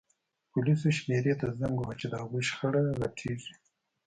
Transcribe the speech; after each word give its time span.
پولیسو 0.51 0.89
شمېرې 0.97 1.33
ته 1.39 1.47
زنګ 1.59 1.75
ووهه 1.77 1.95
چې 1.99 2.07
د 2.09 2.13
هغوی 2.21 2.43
شخړه 2.49 2.81
غټیږي 2.99 3.53